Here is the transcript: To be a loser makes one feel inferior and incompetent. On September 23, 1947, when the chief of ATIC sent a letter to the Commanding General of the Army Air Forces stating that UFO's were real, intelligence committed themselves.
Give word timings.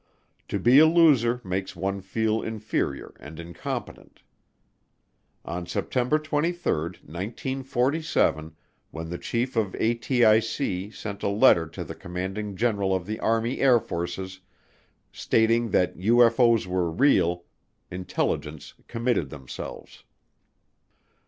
To 0.47 0.57
be 0.57 0.79
a 0.79 0.87
loser 0.87 1.39
makes 1.43 1.75
one 1.75 2.01
feel 2.01 2.41
inferior 2.41 3.13
and 3.19 3.39
incompetent. 3.39 4.23
On 5.45 5.67
September 5.67 6.17
23, 6.17 6.53
1947, 6.73 8.55
when 8.89 9.09
the 9.11 9.19
chief 9.19 9.55
of 9.55 9.73
ATIC 9.73 10.91
sent 10.95 11.21
a 11.21 11.27
letter 11.27 11.67
to 11.67 11.83
the 11.83 11.93
Commanding 11.93 12.55
General 12.55 12.95
of 12.95 13.05
the 13.05 13.19
Army 13.19 13.59
Air 13.59 13.79
Forces 13.79 14.39
stating 15.11 15.69
that 15.69 15.95
UFO's 15.99 16.65
were 16.65 16.89
real, 16.89 17.43
intelligence 17.91 18.73
committed 18.87 19.29
themselves. 19.29 20.03